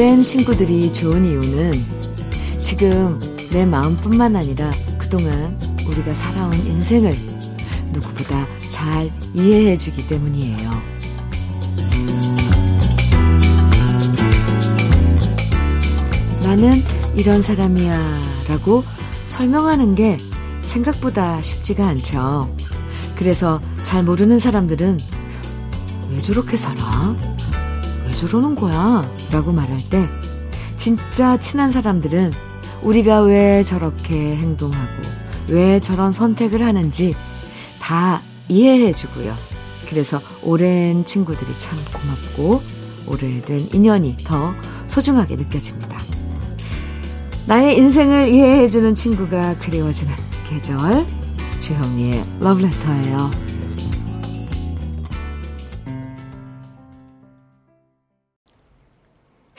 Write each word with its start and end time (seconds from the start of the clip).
오랜 0.00 0.22
친구들이 0.22 0.94
좋은 0.94 1.26
이유는 1.26 1.84
지금 2.58 3.20
내 3.50 3.66
마음뿐만 3.66 4.34
아니라 4.34 4.72
그동안 4.96 5.60
우리가 5.86 6.14
살아온 6.14 6.54
인생을 6.54 7.14
누구보다 7.92 8.46
잘 8.70 9.10
이해해 9.34 9.76
주기 9.76 10.06
때문이에요. 10.06 10.70
나는 16.44 16.82
이런 17.14 17.42
사람이야 17.42 18.46
라고 18.48 18.82
설명하는 19.26 19.94
게 19.96 20.16
생각보다 20.62 21.42
쉽지가 21.42 21.86
않죠. 21.86 22.48
그래서 23.16 23.60
잘 23.82 24.02
모르는 24.02 24.38
사람들은 24.38 24.98
왜 26.10 26.20
저렇게 26.22 26.56
살아? 26.56 27.14
왜 28.20 28.28
저러는 28.28 28.54
거야? 28.54 29.10
라고 29.32 29.50
말할 29.50 29.78
때 29.88 30.06
진짜 30.76 31.38
친한 31.38 31.70
사람들은 31.70 32.32
우리가 32.82 33.22
왜 33.22 33.62
저렇게 33.62 34.36
행동하고 34.36 35.02
왜 35.48 35.80
저런 35.80 36.12
선택을 36.12 36.62
하는지 36.62 37.14
다 37.80 38.20
이해해 38.48 38.92
주고요. 38.92 39.34
그래서 39.88 40.20
오랜 40.42 41.06
친구들이 41.06 41.56
참 41.56 41.78
고맙고 41.94 42.62
오래된 43.06 43.70
인연이 43.72 44.14
더 44.22 44.54
소중하게 44.86 45.36
느껴집니다. 45.36 45.96
나의 47.46 47.78
인생을 47.78 48.28
이해해 48.28 48.68
주는 48.68 48.94
친구가 48.94 49.56
그리워지는 49.58 50.12
계절 50.50 51.06
주현미의 51.60 52.24
러브레터예요. 52.40 53.49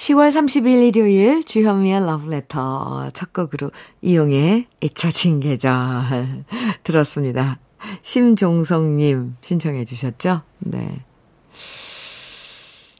10월 0.02 0.30
30일 0.30 0.88
일요일 0.88 1.44
주현미의 1.44 2.00
러브레터 2.08 3.12
첫 3.14 3.34
곡으로 3.34 3.70
이용해 4.02 4.66
잊혀진 4.82 5.40
계절 5.40 6.44
들었습니다. 6.82 7.60
심종성님 8.02 9.36
신청해 9.42 9.86
주셨죠? 9.86 10.42
네. 10.58 11.06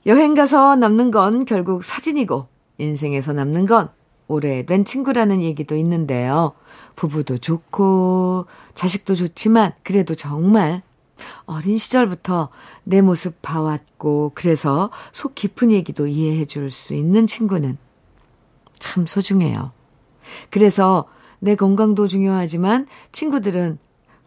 여행 0.06 0.36
가서 0.36 0.76
남는 0.76 1.10
건 1.10 1.46
결국 1.46 1.84
사진이고 1.84 2.46
인생에서 2.78 3.34
남는 3.34 3.66
건 3.66 3.90
오래된 4.28 4.86
친구라는 4.86 5.42
얘기도 5.42 5.76
있는데요. 5.78 6.54
부부도 6.96 7.40
좋고 7.40 8.46
자식도 8.76 9.16
좋지만 9.16 9.74
그래도 9.82 10.14
정말 10.14 10.84
어린 11.46 11.78
시절부터 11.78 12.50
내 12.84 13.02
모습 13.02 13.42
봐왔고 13.42 14.32
그래서 14.36 14.90
속 15.12 15.36
깊은 15.36 15.72
얘기도 15.72 16.08
이해해 16.08 16.46
줄 16.46 16.72
수 16.72 16.94
있는 16.94 17.28
친구는 17.28 17.78
참 18.80 19.06
소중해요. 19.06 19.72
그래서 20.50 21.06
내 21.40 21.56
건강도 21.56 22.08
중요하지만 22.08 22.88
친구들은 23.12 23.78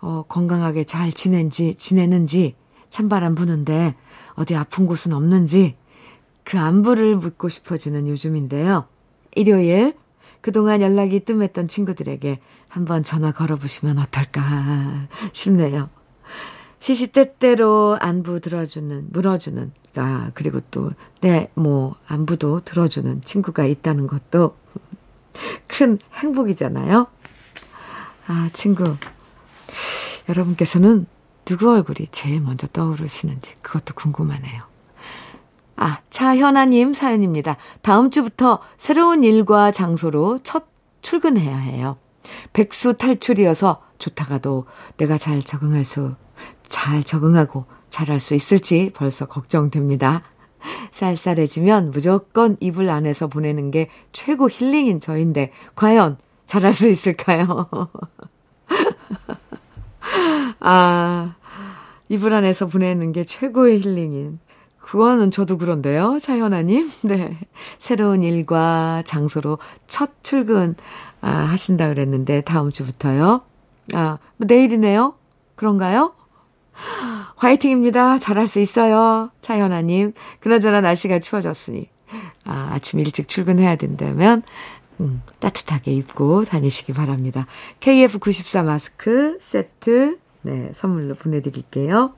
어, 0.00 0.24
건강하게 0.28 0.84
잘 0.84 1.12
지낸지, 1.12 1.76
지내는지 1.76 2.54
찬바람 2.90 3.34
부는데 3.34 3.94
어디 4.34 4.54
아픈 4.54 4.86
곳은 4.86 5.12
없는지 5.12 5.76
그 6.44 6.58
안부를 6.58 7.16
묻고 7.16 7.48
싶어지는 7.48 8.06
요즘인데요. 8.08 8.86
일요일 9.34 9.94
그동안 10.42 10.82
연락이 10.82 11.20
뜸했던 11.20 11.68
친구들에게 11.68 12.38
한번 12.68 13.02
전화 13.02 13.32
걸어보시면 13.32 13.98
어떨까 13.98 15.08
싶네요. 15.32 15.88
시시때때로 16.84 17.96
안부 17.98 18.40
들어주는, 18.40 19.06
물어주는, 19.10 19.72
아, 19.96 20.30
그리고 20.34 20.60
또, 20.70 20.90
내, 21.22 21.48
뭐, 21.54 21.96
안부도 22.06 22.60
들어주는 22.60 23.22
친구가 23.22 23.64
있다는 23.64 24.06
것도 24.06 24.54
큰 25.66 25.98
행복이잖아요. 26.12 27.06
아, 28.26 28.50
친구. 28.52 28.96
여러분께서는 30.28 31.06
누구 31.46 31.72
얼굴이 31.72 32.08
제일 32.10 32.42
먼저 32.42 32.66
떠오르시는지 32.66 33.54
그것도 33.62 33.94
궁금하네요. 33.94 34.60
아, 35.76 36.00
차현아님 36.10 36.92
사연입니다. 36.92 37.56
다음 37.80 38.10
주부터 38.10 38.60
새로운 38.76 39.24
일과 39.24 39.70
장소로 39.70 40.40
첫 40.42 40.66
출근해야 41.00 41.56
해요. 41.56 41.96
백수 42.52 42.98
탈출이어서 42.98 43.82
좋다가도 43.98 44.66
내가 44.98 45.16
잘 45.16 45.40
적응할 45.40 45.86
수, 45.86 46.14
잘 46.68 47.02
적응하고 47.02 47.64
잘할 47.90 48.20
수 48.20 48.34
있을지 48.34 48.90
벌써 48.94 49.26
걱정됩니다. 49.26 50.22
쌀쌀해지면 50.90 51.90
무조건 51.90 52.56
이불 52.60 52.88
안에서 52.88 53.28
보내는 53.28 53.70
게 53.70 53.88
최고 54.12 54.48
힐링인 54.48 55.00
저인데, 55.00 55.52
과연 55.74 56.18
잘할 56.46 56.72
수 56.72 56.88
있을까요? 56.88 57.68
아, 60.60 61.34
이불 62.08 62.32
안에서 62.34 62.66
보내는 62.66 63.12
게 63.12 63.24
최고의 63.24 63.80
힐링인 63.80 64.38
그거는 64.78 65.30
저도 65.30 65.56
그런데요, 65.58 66.18
차현아님. 66.20 66.90
네. 67.04 67.38
새로운 67.78 68.22
일과 68.22 69.02
장소로 69.06 69.58
첫 69.86 70.22
출근, 70.22 70.74
아, 71.22 71.30
하신다 71.30 71.88
그랬는데, 71.88 72.42
다음 72.42 72.70
주부터요. 72.70 73.40
아, 73.94 74.18
뭐 74.36 74.46
내일이네요? 74.46 75.14
그런가요? 75.54 76.12
화이팅입니다. 77.36 78.18
잘할 78.18 78.46
수 78.46 78.60
있어요. 78.60 79.30
차현아님. 79.40 80.12
그나저나 80.40 80.80
날씨가 80.80 81.18
추워졌으니, 81.18 81.88
아, 82.44 82.70
아침 82.72 83.00
일찍 83.00 83.28
출근해야 83.28 83.76
된다면, 83.76 84.42
음, 85.00 85.22
따뜻하게 85.40 85.92
입고 85.92 86.44
다니시기 86.44 86.92
바랍니다. 86.92 87.46
KF94 87.80 88.64
마스크 88.64 89.38
세트, 89.40 90.18
네, 90.42 90.70
선물로 90.72 91.14
보내드릴게요. 91.14 92.14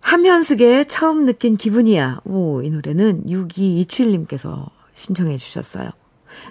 함현숙의 0.00 0.86
처음 0.86 1.26
느낀 1.26 1.56
기분이야. 1.56 2.20
오, 2.24 2.62
이 2.62 2.70
노래는 2.70 3.26
6227님께서 3.26 4.70
신청해 4.94 5.36
주셨어요. 5.36 5.90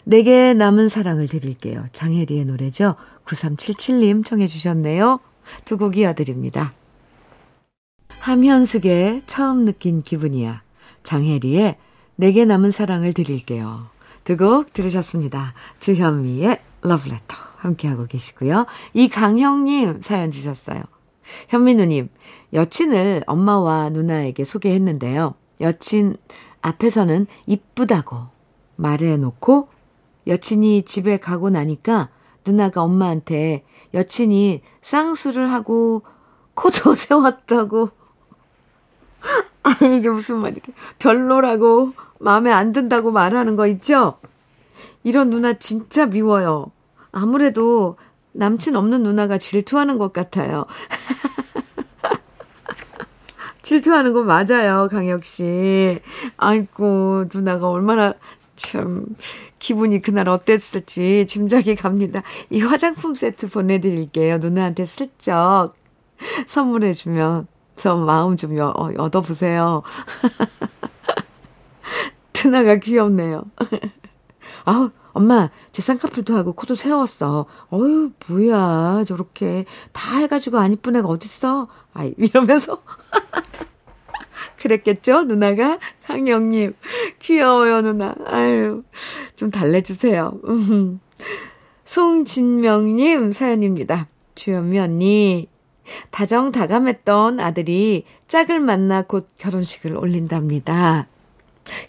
내게 0.04 0.54
남은 0.54 0.90
사랑을 0.90 1.28
드릴게요. 1.28 1.86
장혜리의 1.92 2.46
노래죠. 2.46 2.96
9377님 3.26 4.26
청해 4.26 4.48
주셨네요. 4.48 5.20
두 5.66 5.78
곡 5.78 5.98
이어드립니다. 5.98 6.74
함현숙의 8.20 9.24
처음 9.26 9.66
느낀 9.66 10.02
기분이야. 10.02 10.62
장혜리의 11.04 11.78
내게 12.16 12.46
남은 12.46 12.72
사랑을 12.72 13.14
드릴게요. 13.14 13.88
두 14.24 14.36
곡 14.38 14.74
들으셨습니다. 14.74 15.54
주현미의 15.80 16.60
러브레터 16.82 17.36
함께하고 17.58 18.06
계시고요. 18.08 18.66
이강형님 18.94 20.02
사연 20.02 20.32
주셨어요. 20.32 20.82
현민우님, 21.50 22.10
여친을 22.54 23.24
엄마와 23.28 23.90
누나에게 23.90 24.44
소개했는데요. 24.44 25.34
여친 25.62 26.18
앞에서는 26.62 27.28
이쁘다고 27.48 28.18
말해놓고 28.76 29.70
여친이 30.28 30.84
집에 30.84 31.18
가고 31.18 31.50
나니까 31.50 32.10
누나가 32.46 32.82
엄마한테 32.84 33.64
여친이 33.94 34.62
쌍수를 34.82 35.52
하고 35.52 36.04
코도 36.54 36.94
세웠다고. 36.96 37.90
아, 39.64 39.86
이게 39.86 40.10
무슨 40.10 40.38
말이래. 40.38 40.62
별로라고 41.00 41.94
마음에 42.20 42.52
안 42.52 42.72
든다고 42.72 43.12
말하는 43.12 43.56
거 43.56 43.68
있죠? 43.68 44.18
이런 45.04 45.30
누나 45.30 45.54
진짜 45.54 46.06
미워요. 46.06 46.72
아무래도 47.12 47.98
남친 48.34 48.76
없는 48.76 49.04
누나가 49.04 49.38
질투하는 49.38 49.98
것 49.98 50.14
같아요. 50.14 50.66
질투하는 53.62 54.14
거 54.14 54.24
맞아요, 54.24 54.88
강혁 54.90 55.26
씨. 55.26 56.00
아이고, 56.38 57.26
누나가 57.34 57.70
얼마나 57.70 58.14
참 58.58 59.06
기분이 59.60 60.02
그날 60.02 60.28
어땠을지 60.28 61.26
짐작이 61.28 61.76
갑니다. 61.76 62.24
이 62.50 62.62
화장품 62.62 63.16
세트 63.16 63.50
보내드릴게요. 63.50 64.40
누나한테 64.40 64.84
슬쩍 64.84 65.74
선물해주면 66.46 67.48
저 67.76 67.96
마음 67.96 68.36
좀 68.36 68.58
여, 68.58 68.74
어, 68.76 68.90
얻어보세요. 68.98 69.84
누나가 72.34 72.76
귀엽네요. 72.76 73.44
아우, 74.66 74.90
엄마, 75.14 75.50
제 75.72 75.82
쌍꺼풀도 75.82 76.36
하고 76.36 76.54
코도 76.54 76.76
세웠어. 76.76 77.46
어유 77.72 78.12
뭐야, 78.28 79.04
저렇게. 79.06 79.66
다 79.92 80.18
해가지고 80.18 80.58
안 80.58 80.74
이쁜 80.74 80.96
애가 80.96 81.08
어딨어? 81.08 81.68
아이, 81.94 82.14
이러면서. 82.18 82.82
그랬겠죠, 84.62 85.24
누나가? 85.24 85.80
강영님. 86.06 86.76
귀여워요, 87.20 87.82
누나. 87.82 88.16
아유, 88.26 88.84
좀 89.36 89.52
달래주세요. 89.52 90.40
음. 90.46 91.00
송진명님 91.86 93.32
사연입니다. 93.32 94.08
주현미 94.36 94.80
언니. 94.80 95.48
다정다감했던 96.12 97.40
아들이 97.40 98.04
짝을 98.28 98.60
만나 98.60 99.02
곧 99.04 99.30
결혼식을 99.38 99.96
올린답니다. 99.96 101.08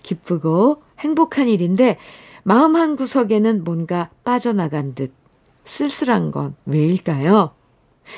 기쁘고 0.03 0.83
행복한 1.01 1.49
일인데 1.49 1.99
마음 2.45 2.77
한 2.77 2.97
구석에는 2.97 3.65
뭔가 3.65 4.11
빠져나간 4.25 4.95
듯 4.95 5.13
쓸쓸한 5.65 6.31
건 6.31 6.55
왜일까요? 6.65 7.58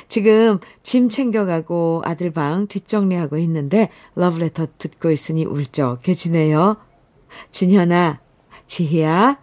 지금 0.08 0.58
짐 0.82 1.08
챙겨가고 1.08 2.02
아들 2.04 2.30
방 2.30 2.66
뒷정리하고 2.66 3.38
있는데 3.38 3.90
러브레터 4.14 4.66
듣고 4.78 5.10
있으니 5.10 5.44
울적해지네요. 5.44 6.76
진현아, 7.50 8.20
지희야, 8.66 9.38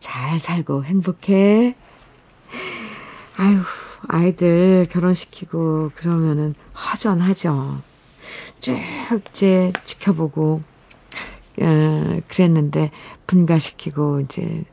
잘 0.00 0.38
살고 0.38 0.84
행복해. 0.84 1.74
아유, 3.36 3.58
아이들 4.08 4.86
결혼시키고 4.90 5.90
그러면은 5.94 6.54
허전하죠. 6.74 7.78
쭉 8.60 8.78
이제 9.30 9.72
지켜보고, 9.84 10.62
어, 11.60 12.20
그랬는데 12.28 12.90
분가시키고 13.26 14.20
이제 14.20 14.64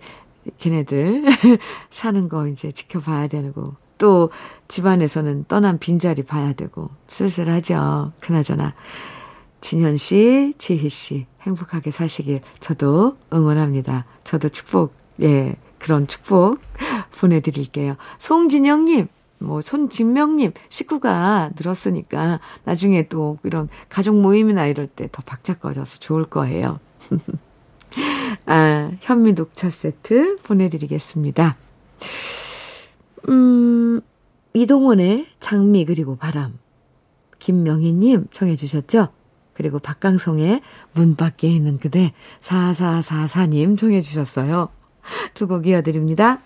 걔네들 0.58 1.24
사는 1.90 2.30
거 2.30 2.48
이제 2.48 2.72
지켜봐야 2.72 3.28
되고 3.28 3.76
또 4.00 4.32
집안에서는 4.68 5.46
떠난 5.48 5.78
빈자리 5.78 6.24
봐야 6.24 6.54
되고 6.54 6.90
쓸쓸하죠. 7.10 8.14
그나저나 8.20 8.74
진현 9.62 9.98
씨, 9.98 10.54
지희 10.58 10.90
씨 10.90 11.28
행복하게 11.44 11.92
사시길 11.92 12.42
저도 12.60 13.18
응원합니다. 13.32 14.06
저도 14.24 14.50
축복 14.50 14.94
예 15.22 15.56
그런 15.78 16.08
축복 16.08 16.60
보내드릴게요. 17.20 17.96
송진영님, 18.18 19.08
뭐 19.40 19.62
손진명님 19.62 20.54
식구가 20.70 21.52
늘었으니까 21.58 22.40
나중에 22.64 23.04
또 23.10 23.38
이런 23.44 23.70
가족 23.90 24.20
모임이나 24.20 24.66
이럴 24.66 24.88
때 24.88 25.08
더 25.12 25.22
박작거려서 25.26 25.98
좋을 26.00 26.26
거예요. 26.26 26.80
아, 28.46 28.92
현미 29.02 29.34
녹차 29.34 29.70
세트 29.70 30.38
보내드리겠습니다. 30.44 31.56
음, 33.28 34.02
이동원의 34.54 35.28
장미 35.40 35.86
그리고 35.86 36.16
바람. 36.16 36.58
김명희님 37.40 38.28
청해주셨죠? 38.32 39.10
그리고 39.54 39.80
박강성의 39.80 40.62
문 40.94 41.16
밖에 41.16 41.48
있는 41.50 41.78
그대 41.80 42.14
4444님 42.42 43.78
청해주셨어요. 43.78 44.70
두 45.34 45.48
곡 45.48 45.68
이어드립니다. 45.68 46.40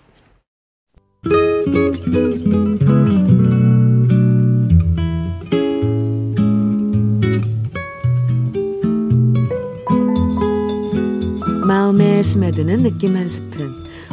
마음에 11.66 12.22
스며드는 12.22 12.82
느낌 12.82 13.16
한 13.16 13.28
스푼. 13.28 13.72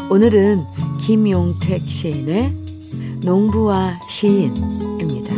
오늘은 0.10 0.64
김용택 1.02 1.90
시인의 1.90 2.56
농부와 3.24 4.00
시인입니다. 4.08 5.36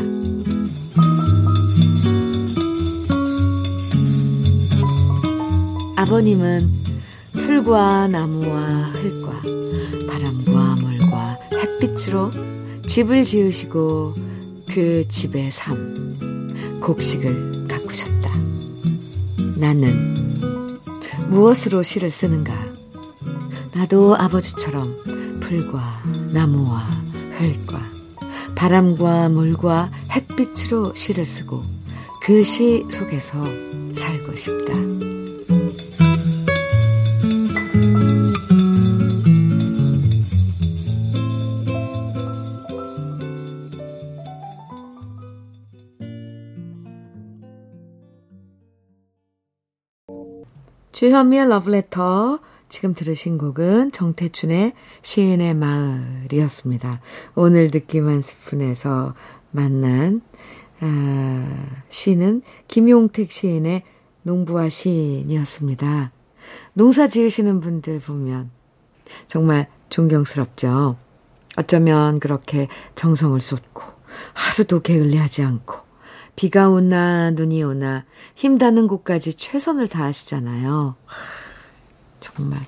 아버님은 5.95 6.69
풀과 7.37 8.09
나무와 8.09 8.59
흙과 8.93 9.41
바람과 10.09 10.75
물과 10.75 11.39
햇빛으로 11.55 12.29
집을 12.85 13.23
지으시고 13.23 14.15
그 14.67 15.07
집의 15.07 15.49
삶, 15.49 16.49
곡식을 16.81 17.67
가꾸셨다. 17.69 18.29
나는 19.55 20.13
무엇으로 21.29 21.83
시를 21.83 22.09
쓰는가? 22.09 22.53
나도 23.73 24.15
아버지처럼 24.17 25.12
풀과 25.53 26.01
나무와 26.31 26.79
흙과 27.37 27.79
바람과 28.55 29.29
물과 29.29 29.91
햇빛으로 30.15 30.95
시를 30.95 31.27
쓰고 31.27 31.61
그 32.23 32.43
시 32.43 32.83
속에서 32.89 33.43
살고 33.93 34.33
싶다. 34.35 34.73
주현미의 50.93 51.49
러브레터. 51.49 52.39
지금 52.73 52.95
들으신 52.95 53.37
곡은 53.37 53.91
정태춘의 53.91 54.73
시인의 55.03 55.53
마을이었습니다. 55.53 57.01
오늘 57.35 57.69
한 57.69 58.19
스푼에서 58.19 59.13
만난, 59.51 60.21
아, 60.79 61.67
시는 61.89 62.41
김용택 62.67 63.29
시인의 63.29 63.83
농부와 64.23 64.69
시인이었습니다. 64.69 66.11
농사 66.73 67.07
지으시는 67.07 67.59
분들 67.59 67.99
보면 67.99 68.49
정말 69.27 69.67
존경스럽죠. 69.89 70.97
어쩌면 71.55 72.17
그렇게 72.17 72.69
정성을 72.95 73.39
쏟고 73.39 73.83
하루도 74.33 74.81
게을리하지 74.81 75.43
않고 75.43 75.75
비가 76.35 76.71
오나 76.71 77.29
눈이 77.29 77.61
오나 77.61 78.03
힘닿는 78.33 78.87
곳까지 78.87 79.35
최선을 79.35 79.89
다하시잖아요. 79.89 80.95
정말. 82.23 82.59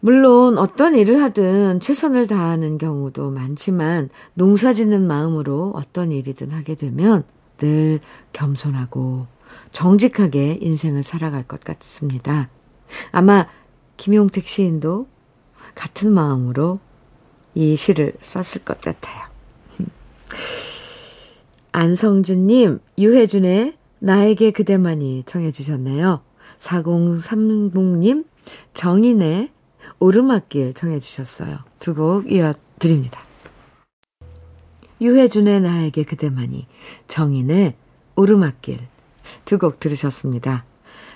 물론 0.00 0.58
어떤 0.58 0.94
일을 0.94 1.22
하든 1.22 1.80
최선을 1.80 2.26
다하는 2.26 2.76
경우도 2.76 3.30
많지만 3.30 4.10
농사 4.34 4.74
짓는 4.74 5.06
마음으로 5.06 5.72
어떤 5.74 6.12
일이든 6.12 6.52
하게 6.52 6.74
되면 6.74 7.24
늘 7.56 8.00
겸손하고 8.34 9.26
정직하게 9.72 10.58
인생을 10.60 11.02
살아갈 11.02 11.42
것 11.42 11.60
같습니다. 11.60 12.50
아마 13.12 13.46
김용택 13.96 14.46
시인도 14.46 15.08
같은 15.74 16.12
마음으로 16.12 16.78
이 17.54 17.76
시를 17.76 18.12
썼을 18.20 18.64
것 18.64 18.80
같아요. 18.82 19.24
안성준님, 21.72 22.80
유혜준의 22.98 23.74
나에게 23.98 24.50
그대만이 24.50 25.24
청해주셨네요. 25.26 26.25
4030님, 26.58 28.24
정인의 28.74 29.50
오르막길 29.98 30.74
청해 30.74 30.98
주셨어요. 30.98 31.58
두 31.78 31.94
곡 31.94 32.30
이어드립니다. 32.30 33.20
유혜준의 35.00 35.60
나에게 35.60 36.04
그대만이, 36.04 36.66
정인의 37.08 37.74
오르막길 38.16 38.80
두 39.44 39.58
곡 39.58 39.78
들으셨습니다. 39.78 40.64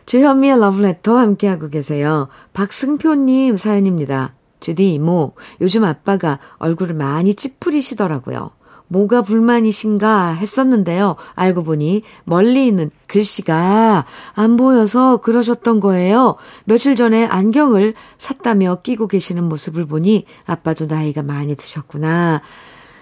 주현미의 0.06 0.58
러브레터 0.60 1.16
함께하고 1.16 1.68
계세요. 1.68 2.28
박승표님 2.52 3.56
사연입니다. 3.56 4.34
주디 4.60 4.94
이모, 4.94 5.34
요즘 5.60 5.84
아빠가 5.84 6.38
얼굴을 6.58 6.94
많이 6.94 7.34
찌푸리시더라고요. 7.34 8.50
뭐가 8.90 9.22
불만이신가 9.22 10.32
했었는데요. 10.32 11.14
알고 11.36 11.62
보니 11.62 12.02
멀리 12.24 12.66
있는 12.66 12.90
글씨가 13.06 14.04
안 14.34 14.56
보여서 14.56 15.18
그러셨던 15.18 15.78
거예요. 15.78 16.36
며칠 16.64 16.96
전에 16.96 17.24
안경을 17.24 17.94
샀다며 18.18 18.78
끼고 18.82 19.06
계시는 19.06 19.44
모습을 19.44 19.86
보니 19.86 20.26
아빠도 20.44 20.86
나이가 20.86 21.22
많이 21.22 21.54
드셨구나 21.54 22.42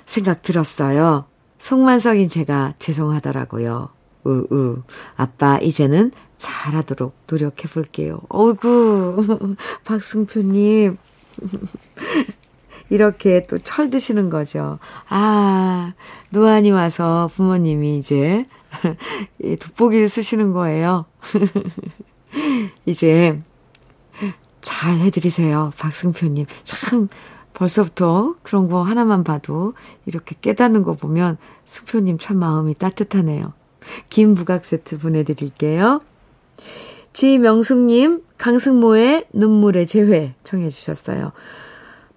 생각 0.04 0.42
들었어요. 0.42 1.24
속만석인 1.56 2.28
제가 2.28 2.74
죄송하더라고요. 2.78 3.88
우우. 4.24 4.82
아빠 5.16 5.58
이제는 5.58 6.12
잘하도록 6.36 7.14
노력해 7.26 7.66
볼게요. 7.68 8.20
어이구. 8.28 9.56
박승표님. 9.84 10.98
이렇게 12.90 13.42
또 13.42 13.58
철 13.58 13.90
드시는 13.90 14.30
거죠. 14.30 14.78
아, 15.08 15.92
노안이 16.30 16.70
와서 16.70 17.28
부모님이 17.34 17.98
이제 17.98 18.46
돋보기를 19.60 20.08
쓰시는 20.08 20.52
거예요. 20.52 21.04
이제 22.86 23.40
잘 24.60 24.98
해드리세요. 25.00 25.72
박승표님. 25.78 26.46
참, 26.64 27.08
벌써부터 27.54 28.36
그런 28.42 28.68
거 28.68 28.82
하나만 28.82 29.24
봐도 29.24 29.74
이렇게 30.06 30.36
깨닫는 30.40 30.82
거 30.82 30.94
보면 30.94 31.36
승표님 31.64 32.18
참 32.18 32.38
마음이 32.38 32.74
따뜻하네요. 32.74 33.52
김 34.08 34.34
부각 34.34 34.64
세트 34.64 34.98
보내드릴게요. 34.98 36.00
지명숙님, 37.12 38.22
강승모의 38.36 39.26
눈물의 39.32 39.86
재회 39.86 40.34
청해주셨어요. 40.44 41.32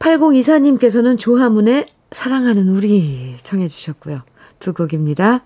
8024님께서는 0.02 1.18
조하문의 1.18 1.86
사랑하는 2.12 2.70
우리 2.70 3.34
청해 3.44 3.68
주셨고요. 3.68 4.22
두 4.60 4.74
곡입니다. 4.74 5.44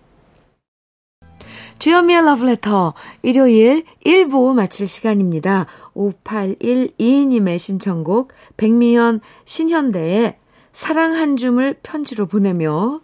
주현미의 1.77 2.23
러브레터 2.23 2.93
일요일 3.21 3.83
1부 4.05 4.53
마칠 4.55 4.87
시간입니다. 4.87 5.65
5812님의 5.93 7.59
신청곡 7.59 8.31
백미연 8.55 9.19
신현대의 9.43 10.37
사랑 10.71 11.13
한 11.13 11.35
줌을 11.35 11.75
편지로 11.83 12.25
보내며 12.25 13.01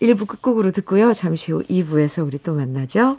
1부 0.00 0.28
끝곡으로 0.28 0.70
듣고요. 0.70 1.12
잠시 1.12 1.50
후 1.52 1.62
2부에서 1.64 2.24
우리 2.24 2.38
또 2.38 2.54
만나죠. 2.54 3.18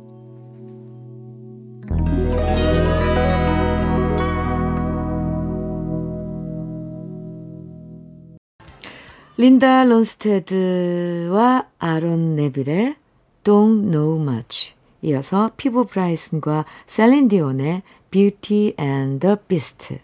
린다 9.41 9.85
론스테드와 9.85 11.65
아론 11.79 12.35
네빌의 12.35 12.95
Don't 13.43 13.89
Know 13.89 14.21
Much 14.21 14.75
이어서 15.01 15.49
피보 15.57 15.85
브라이슨과 15.85 16.65
셀린 16.85 17.27
디온의 17.27 17.81
Beauty 18.11 18.75
and 18.79 19.19
the 19.19 19.37
Beast 19.47 19.97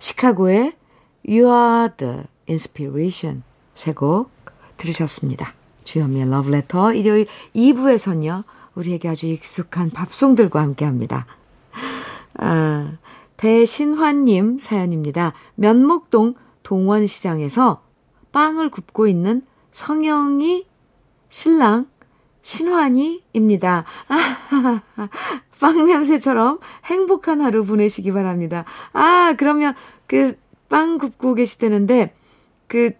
시카고의 0.00 0.72
You 1.24 1.46
Are 1.46 1.88
the 1.96 2.24
Inspiration 2.48 3.44
세곡 3.74 4.28
들으셨습니다. 4.76 5.54
주현미의 5.84 6.28
러브레터 6.28 6.94
일요일 6.94 7.28
2부에서는요. 7.54 8.42
우리에게 8.74 9.08
아주 9.08 9.28
익숙한 9.28 9.90
밥송들과 9.90 10.60
함께합니다. 10.60 11.26
아, 12.38 12.98
배신환님 13.36 14.58
사연입니다. 14.58 15.32
면목동 15.54 16.34
동원시장에서 16.64 17.83
빵을 18.34 18.68
굽고 18.68 19.06
있는 19.06 19.40
성영이 19.70 20.66
신랑 21.30 21.86
신환이입니다. 22.42 23.84
아, 24.08 24.82
빵 25.58 25.86
냄새처럼 25.86 26.58
행복한 26.84 27.40
하루 27.40 27.64
보내시기 27.64 28.12
바랍니다. 28.12 28.66
아, 28.92 29.34
그러면 29.38 29.74
그 30.06 30.36
빵 30.68 30.98
굽고 30.98 31.34
계시다는데 31.34 32.14
그 32.66 32.92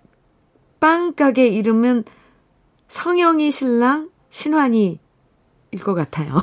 빵 0.85 1.14
가게 1.14 1.49
이름은 1.49 2.05
성영이 2.88 3.50
신랑 3.50 4.11
신환이일 4.29 4.99
것 5.83 5.95
같아요. 5.95 6.35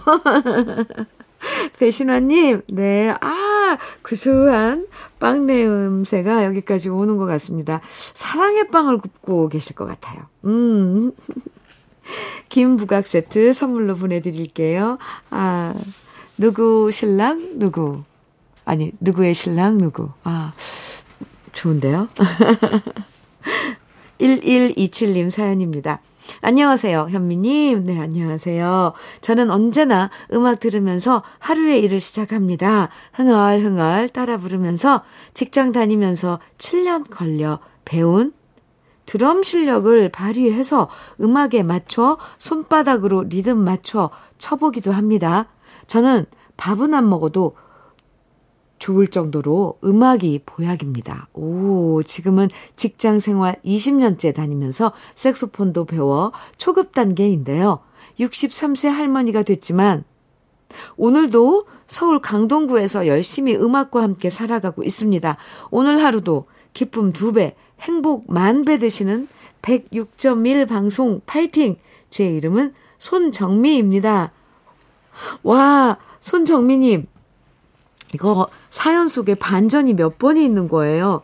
배신화님, 1.77 2.63
네, 2.69 3.13
아, 3.21 3.50
구수한 4.01 4.87
빵 5.19 5.45
냄새가 5.45 6.45
여기까지 6.45 6.89
오는 6.89 7.17
것 7.17 7.25
같습니다. 7.25 7.81
사랑의 8.13 8.69
빵을 8.69 8.97
굽고 8.97 9.49
계실 9.49 9.75
것 9.75 9.85
같아요. 9.85 10.23
음. 10.45 11.11
김부각 12.49 13.07
세트 13.07 13.53
선물로 13.53 13.95
보내드릴게요. 13.95 14.97
아, 15.29 15.73
누구 16.37 16.91
신랑? 16.91 17.59
누구? 17.59 18.03
아니, 18.65 18.91
누구의 18.99 19.33
신랑? 19.33 19.77
누구? 19.77 20.09
아, 20.23 20.53
좋은데요? 21.53 22.09
1127님 24.19 25.31
사연입니다. 25.31 26.01
안녕하세요, 26.39 27.07
현미님. 27.09 27.85
네, 27.85 27.99
안녕하세요. 27.99 28.93
저는 29.21 29.51
언제나 29.51 30.09
음악 30.33 30.59
들으면서 30.59 31.21
하루의 31.39 31.83
일을 31.83 31.99
시작합니다. 31.99 32.89
흥얼흥얼 33.13 34.09
따라 34.09 34.37
부르면서 34.37 35.03
직장 35.33 35.71
다니면서 35.71 36.39
7년 36.57 37.05
걸려 37.11 37.59
배운 37.83 38.33
드럼 39.05 39.43
실력을 39.43 40.09
발휘해서 40.09 40.89
음악에 41.19 41.63
맞춰 41.63 42.17
손바닥으로 42.37 43.23
리듬 43.23 43.57
맞춰 43.57 44.09
쳐보기도 44.37 44.93
합니다. 44.93 45.47
저는 45.87 46.25
밥은 46.55 46.93
안 46.93 47.09
먹어도 47.09 47.55
좋을 48.81 49.07
정도로 49.07 49.77
음악이 49.83 50.41
보약입니다. 50.45 51.27
오, 51.33 52.01
지금은 52.03 52.49
직장 52.75 53.19
생활 53.19 53.55
20년째 53.63 54.33
다니면서 54.33 54.91
색소폰도 55.13 55.85
배워 55.85 56.31
초급 56.57 56.91
단계인데요. 56.93 57.79
63세 58.19 58.89
할머니가 58.89 59.43
됐지만 59.43 60.03
오늘도 60.97 61.65
서울 61.85 62.19
강동구에서 62.21 63.05
열심히 63.05 63.55
음악과 63.55 64.01
함께 64.01 64.29
살아가고 64.29 64.83
있습니다. 64.83 65.37
오늘 65.69 66.03
하루도 66.03 66.45
기쁨 66.73 67.11
두 67.13 67.33
배, 67.33 67.55
행복 67.81 68.31
만 68.33 68.65
배 68.65 68.77
되시는 68.79 69.27
106.1 69.61 70.67
방송 70.67 71.21
파이팅! 71.27 71.75
제 72.09 72.25
이름은 72.25 72.73
손정미입니다. 72.97 74.31
와, 75.43 75.97
손정미님. 76.19 77.05
이거 78.13 78.47
사연 78.69 79.07
속에 79.07 79.35
반전이 79.35 79.93
몇 79.93 80.17
번이 80.17 80.43
있는 80.43 80.67
거예요. 80.67 81.21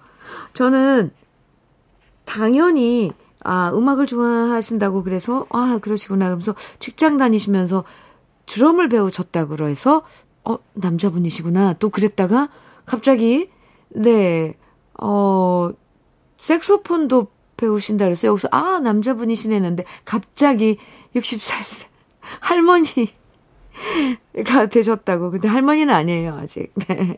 저는 0.53 1.11
당연히 2.25 3.11
아, 3.43 3.71
음악을 3.73 4.07
좋아하신다고 4.07 5.03
그래서 5.03 5.45
아, 5.49 5.79
그러시구나. 5.81 6.25
그러면서 6.25 6.55
직장 6.79 7.17
다니시면서 7.17 7.83
드럼을 8.45 8.89
배우셨다고 8.89 9.55
그래서 9.55 10.03
어, 10.43 10.57
남자분이시구나. 10.73 11.73
또 11.73 11.89
그랬다가 11.89 12.49
갑자기 12.85 13.49
네. 13.89 14.55
어, 14.99 15.69
색소폰도 16.37 17.27
배우신다 17.57 18.05
그랬어요. 18.05 18.31
여기서 18.31 18.47
아, 18.51 18.79
남자분이시네는데 18.79 19.85
갑자기 20.05 20.77
60살 21.15 21.87
할머니 22.39 22.85
가 24.45 24.67
되셨다고. 24.67 25.31
근데 25.31 25.47
할머니는 25.47 25.93
아니에요, 25.93 26.35
아직. 26.35 26.73
네. 26.87 27.17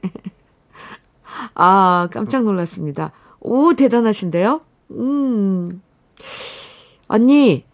아, 1.56 2.08
깜짝 2.12 2.44
놀랐습니다. 2.44 3.12
오, 3.40 3.74
대단하신데요? 3.74 4.62
음. 4.92 5.82
언니, 7.08 7.66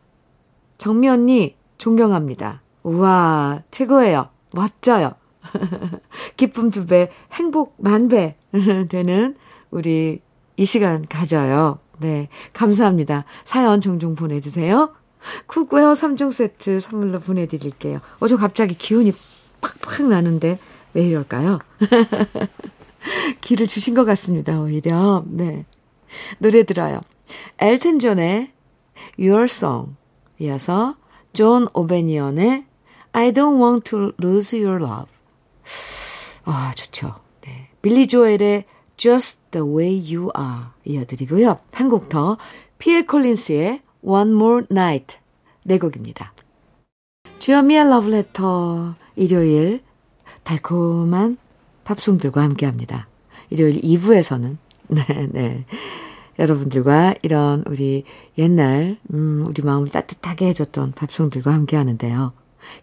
정미 0.78 1.10
언니, 1.10 1.56
존경합니다. 1.78 2.62
우와, 2.84 3.64
최고예요. 3.72 4.30
멋져요. 4.54 5.14
기쁨 6.38 6.70
두 6.72 6.86
배, 6.86 7.10
행복 7.34 7.76
만 7.78 8.08
배 8.08 8.36
되는 8.90 9.36
우리 9.72 10.22
이 10.58 10.66
시간 10.66 11.06
가져요. 11.08 11.80
네. 12.00 12.30
감사합니다. 12.54 13.26
사연 13.46 13.82
종종 13.82 14.16
보내주세요. 14.16 14.94
쿠구웨어 15.48 15.94
3종 15.94 16.32
세트 16.32 16.80
선물로 16.80 17.20
보내드릴게요. 17.20 18.00
어, 18.20 18.28
저 18.28 18.38
갑자기 18.38 18.76
기운이 18.78 19.14
팍팍 19.62 20.08
나는데 20.08 20.58
왜 20.94 21.04
이럴까요? 21.08 21.60
기를 23.42 23.68
주신 23.68 23.94
것 23.94 24.06
같습니다, 24.06 24.60
오히려. 24.60 25.24
네. 25.28 25.66
노래 26.40 26.64
들어요. 26.64 27.02
엘튼 27.60 28.00
존의 28.00 28.52
Your 29.20 29.46
Song 29.46 29.96
이어서 30.40 30.96
존 31.34 31.68
오베니언의 31.74 32.66
I 33.12 33.32
Don't 33.32 33.62
Want 33.62 33.90
to 33.90 34.12
Lose 34.22 34.58
Your 34.64 34.84
Love. 34.84 35.08
아, 36.46 36.72
좋죠. 36.76 37.16
네. 37.42 37.70
빌리 37.82 38.08
조엘의 38.08 38.66
Just 38.98 39.40
the 39.52 39.66
Way 39.66 40.16
You 40.16 40.30
Are 40.38 40.66
이어드리고요. 40.86 41.60
한 41.74 41.90
곡 41.90 42.10
더. 42.10 42.38
필 42.78 43.06
콜린스의 43.06 43.82
One 44.06 44.32
More 44.34 44.66
Night 44.72 45.18
네 45.64 45.80
곡입니다. 45.80 46.32
주현미의 47.40 47.90
러브레터 47.90 48.96
일요일 49.16 49.82
달콤한 50.44 51.38
팝송들과 51.84 52.44
함께합니다. 52.44 53.08
일요일 53.50 53.82
2부에서는 53.82 54.58
네, 54.90 55.30
네. 55.32 55.66
여러분들과 56.38 57.16
이런 57.24 57.64
우리 57.66 58.04
옛날 58.38 58.98
음, 59.12 59.44
우리 59.48 59.64
마음을 59.64 59.90
따뜻하게 59.90 60.50
해줬던 60.50 60.92
팝송들과 60.92 61.52
함께 61.52 61.76
하는데요. 61.76 62.34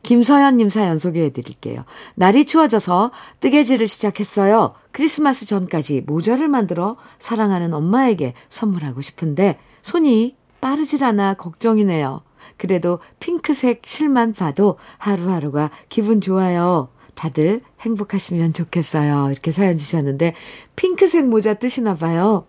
김서연님 0.03 0.71
사연 0.71 0.99
소개해 0.99 1.31
드릴게요. 1.31 1.85
날이 2.17 2.45
추워져서 2.45 3.13
뜨개질을 3.39 3.87
시작했어요. 3.87 4.75
크리스마스 4.91 5.47
전까지 5.47 6.03
모자를 6.07 6.49
만들어 6.49 6.97
사랑하는 7.19 7.75
엄마에게 7.75 8.35
선물하고 8.49 9.03
싶은데 9.03 9.59
손이 9.83 10.37
빠르질 10.63 11.05
않아 11.05 11.35
걱정이네요. 11.35 12.23
그래도 12.57 13.01
핑크색 13.19 13.83
실만 13.85 14.33
봐도 14.33 14.79
하루하루가 14.97 15.71
기분 15.91 16.23
좋아요. 16.23 16.89
다들 17.15 17.61
행복하시면 17.81 18.55
좋겠어요. 18.55 19.31
이렇게 19.31 19.53
사연 19.53 19.77
주셨는데 19.77 20.35
핑크색 20.77 21.27
모자 21.27 21.55
뜨시나 21.55 21.95
봐요. 21.95 22.47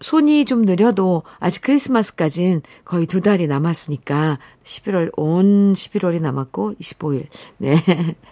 손이 0.00 0.44
좀 0.44 0.62
느려도 0.62 1.24
아직 1.38 1.62
크리스마스까진 1.62 2.62
거의 2.84 3.06
두 3.06 3.20
달이 3.20 3.46
남았으니까 3.48 4.38
11월 4.62 5.10
온 5.16 5.72
11월이 5.72 6.20
남았고 6.20 6.74
25일. 6.80 7.26
네. 7.58 7.82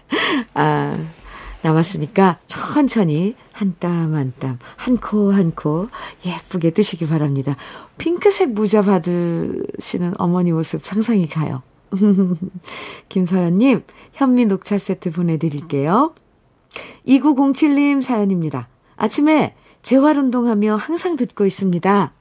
아, 0.54 0.96
남았으니까 1.62 2.38
천천히 2.46 3.34
한 3.58 3.74
땀 3.80 4.14
한 4.14 4.32
땀, 4.38 4.58
한 4.76 4.96
코 4.98 5.32
한 5.32 5.50
코 5.54 5.88
예쁘게 6.24 6.70
뜨시기 6.70 7.08
바랍니다. 7.08 7.56
핑크색 7.98 8.50
모자 8.50 8.82
받으시는 8.82 10.14
어머니 10.18 10.52
모습 10.52 10.84
상상이 10.84 11.28
가요. 11.28 11.62
김서연님, 13.08 13.82
현미 14.12 14.46
녹차 14.46 14.78
세트 14.78 15.10
보내드릴게요. 15.10 16.14
2907님 17.06 18.00
사연입니다. 18.02 18.68
아침에 18.96 19.54
재활 19.82 20.18
운동하며 20.18 20.76
항상 20.76 21.16
듣고 21.16 21.44
있습니다. 21.46 22.12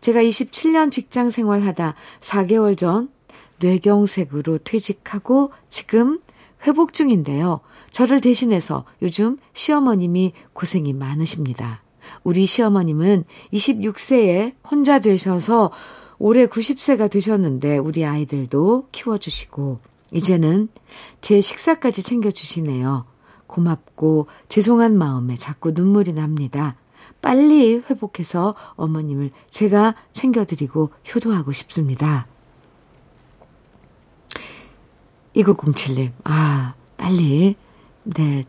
제가 0.00 0.20
27년 0.20 0.90
직장 0.92 1.30
생활하다 1.30 1.94
4개월 2.20 2.76
전 2.76 3.08
뇌경색으로 3.60 4.58
퇴직하고 4.58 5.52
지금 5.68 6.20
회복 6.66 6.92
중인데요. 6.92 7.60
저를 7.90 8.20
대신해서 8.20 8.84
요즘 9.02 9.38
시어머님이 9.52 10.32
고생이 10.52 10.92
많으십니다. 10.92 11.82
우리 12.24 12.46
시어머님은 12.46 13.24
26세에 13.52 14.54
혼자 14.68 14.98
되셔서 14.98 15.70
올해 16.18 16.46
90세가 16.46 17.10
되셨는데 17.10 17.78
우리 17.78 18.04
아이들도 18.04 18.88
키워주시고 18.92 19.80
이제는 20.12 20.68
제 21.20 21.40
식사까지 21.40 22.02
챙겨주시네요. 22.02 23.06
고맙고 23.46 24.28
죄송한 24.48 24.96
마음에 24.96 25.36
자꾸 25.36 25.72
눈물이 25.72 26.12
납니다. 26.12 26.76
빨리 27.20 27.76
회복해서 27.76 28.54
어머님을 28.74 29.30
제가 29.50 29.94
챙겨드리고 30.12 30.90
효도하고 31.14 31.52
싶습니다. 31.52 32.26
2907님, 35.36 36.12
아, 36.24 36.74
빨리, 36.96 37.56
네, 38.04 38.44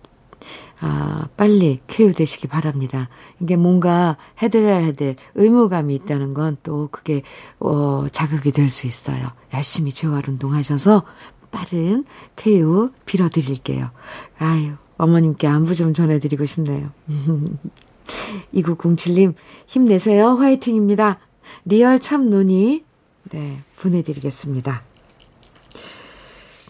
아, 0.79 1.27
빨리 1.37 1.79
쾌유되시기 1.87 2.47
바랍니다. 2.47 3.09
이게 3.39 3.55
뭔가 3.55 4.17
해드려야 4.41 4.91
될 4.93 5.15
의무감이 5.35 5.95
있다는 5.95 6.33
건 6.33 6.57
또 6.63 6.89
그게, 6.91 7.21
어, 7.59 8.07
자극이 8.11 8.51
될 8.51 8.69
수 8.69 8.87
있어요. 8.87 9.31
열심히 9.53 9.91
재활 9.91 10.23
운동 10.27 10.53
하셔서 10.53 11.03
빠른 11.51 12.03
쾌유 12.35 12.91
빌어드릴게요. 13.05 13.91
아유, 14.39 14.73
어머님께 14.97 15.47
안부 15.47 15.75
좀 15.75 15.93
전해드리고 15.93 16.43
싶네요. 16.45 16.89
2907님, 18.53 19.33
힘내세요. 19.67 20.31
화이팅입니다. 20.35 21.19
리얼 21.65 21.99
참 21.99 22.29
논이, 22.29 22.83
네, 23.31 23.59
보내드리겠습니다. 23.79 24.83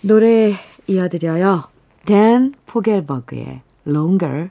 노래 0.06 0.54
이어드려요. 0.88 1.64
댄 2.06 2.54
포겔버그의 2.66 3.62
Longer, 3.88 4.50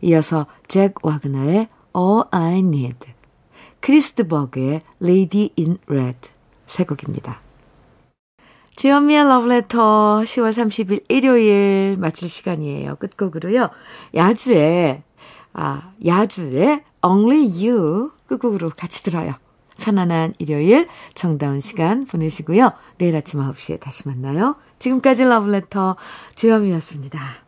이어서 0.00 0.46
잭 0.66 0.94
와그너의 1.02 1.68
All 1.94 2.22
I 2.30 2.60
Need, 2.60 3.12
크리스트버그의 3.80 4.80
Lady 5.02 5.50
in 5.58 5.76
Red 5.86 6.30
세 6.66 6.84
곡입니다. 6.84 7.42
주현미의 8.76 9.28
러브레터 9.28 10.22
10월 10.24 10.52
30일 10.52 11.04
일요일 11.10 11.98
마칠 11.98 12.28
시간이에요. 12.30 12.96
끝곡으로요. 12.96 13.68
야주의 14.14 15.02
아, 15.52 15.92
야주의 16.06 16.82
Only 17.04 17.68
You 17.68 18.12
끝곡으로 18.26 18.70
같이 18.70 19.02
들어요. 19.02 19.34
편안한 19.78 20.34
일요일 20.38 20.86
정다운 21.14 21.60
시간 21.60 22.04
보내시고요. 22.04 22.72
내일 22.98 23.16
아침 23.16 23.40
9시에 23.40 23.80
다시 23.80 24.06
만나요. 24.06 24.56
지금까지 24.78 25.24
러브레터 25.24 25.96
주현미였습니다. 26.34 27.47